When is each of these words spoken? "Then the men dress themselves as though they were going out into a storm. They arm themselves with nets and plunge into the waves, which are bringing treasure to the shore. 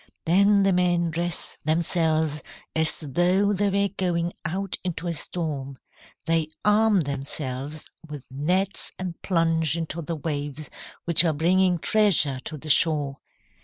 "Then 0.25 0.63
the 0.63 0.73
men 0.73 1.11
dress 1.11 1.59
themselves 1.63 2.41
as 2.75 3.01
though 3.01 3.53
they 3.53 3.69
were 3.69 3.87
going 3.97 4.33
out 4.43 4.75
into 4.83 5.05
a 5.07 5.13
storm. 5.13 5.77
They 6.25 6.47
arm 6.65 7.01
themselves 7.01 7.85
with 8.09 8.25
nets 8.31 8.91
and 8.97 9.21
plunge 9.21 9.77
into 9.77 10.01
the 10.01 10.15
waves, 10.15 10.71
which 11.05 11.23
are 11.23 11.33
bringing 11.33 11.77
treasure 11.77 12.39
to 12.45 12.57
the 12.57 12.71
shore. 12.71 13.19